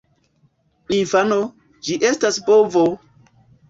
Infano: 0.97 1.39
"Ĝi 1.85 2.01
estas 2.13 2.43
bovo!" 2.53 2.89